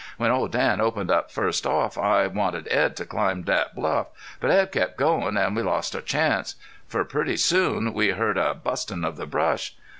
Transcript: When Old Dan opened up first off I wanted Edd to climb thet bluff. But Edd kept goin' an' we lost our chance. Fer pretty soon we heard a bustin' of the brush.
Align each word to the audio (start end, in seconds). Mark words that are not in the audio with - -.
When 0.17 0.31
Old 0.31 0.51
Dan 0.51 0.81
opened 0.81 1.11
up 1.11 1.29
first 1.29 1.67
off 1.67 1.95
I 1.95 2.25
wanted 2.25 2.67
Edd 2.71 2.95
to 2.95 3.05
climb 3.05 3.43
thet 3.43 3.75
bluff. 3.75 4.07
But 4.39 4.49
Edd 4.49 4.71
kept 4.71 4.97
goin' 4.97 5.37
an' 5.37 5.53
we 5.53 5.61
lost 5.61 5.95
our 5.95 6.01
chance. 6.01 6.55
Fer 6.87 7.03
pretty 7.03 7.37
soon 7.37 7.93
we 7.93 8.09
heard 8.09 8.39
a 8.39 8.55
bustin' 8.55 9.05
of 9.05 9.15
the 9.17 9.27
brush. 9.27 9.75